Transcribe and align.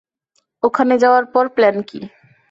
ওখানে 0.63 0.93
যাওয়ার 1.03 1.25
পর 1.33 1.45
প্ল্যান 1.55 1.77
কি? 1.89 1.99